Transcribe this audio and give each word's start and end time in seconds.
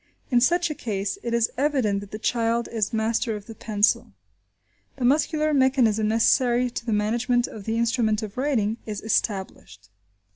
In 0.31 0.41
such 0.41 0.71
a 0.71 0.73
case, 0.73 1.19
it 1.21 1.31
is 1.31 1.51
evident 1.59 1.99
that 1.99 2.09
the 2.09 2.17
child 2.17 2.67
is 2.69 2.91
master 2.91 3.35
of 3.35 3.45
the 3.45 3.53
pencil. 3.53 4.13
The 4.95 5.05
muscular 5.05 5.53
mechanism, 5.53 6.07
necessary 6.07 6.71
to 6.71 6.85
the 6.87 6.91
management 6.91 7.45
of 7.45 7.65
the 7.65 7.77
instrument 7.77 8.23
of 8.23 8.35
writing, 8.35 8.77
is 8.87 9.01
established. 9.01 9.89